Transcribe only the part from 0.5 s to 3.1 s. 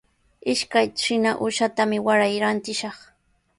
Ishkay trina uushatami waray rantishaq.